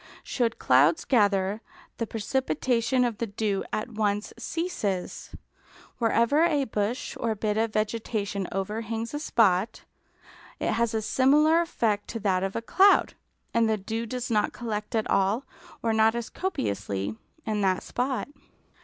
Should 0.23 0.57
clouds 0.57 1.05
gather, 1.05 1.61
the 1.97 2.07
precipitation 2.07 3.05
of 3.05 3.19
the 3.19 3.27
dew 3.27 3.63
at 3.71 3.87
once 3.91 4.33
ceases. 4.35 5.29
Wherever 5.99 6.43
a 6.43 6.63
bush 6.63 7.15
or 7.19 7.35
bit 7.35 7.55
of 7.55 7.73
vegetation 7.73 8.47
overhangs 8.51 9.13
a 9.13 9.19
spot, 9.19 9.83
it 10.59 10.71
has 10.71 10.95
a 10.95 11.03
similar 11.03 11.61
effect 11.61 12.07
to 12.07 12.19
that 12.21 12.41
of 12.41 12.55
a 12.55 12.63
cloud, 12.63 13.13
and 13.53 13.69
the 13.69 13.77
dew 13.77 14.07
does 14.07 14.31
not 14.31 14.53
collect 14.53 14.95
at 14.95 15.07
all, 15.07 15.43
or 15.83 15.93
not 15.93 16.15
as 16.15 16.31
copiously, 16.31 17.15
in 17.45 17.61
that 17.61 17.83
spot. 17.83 18.27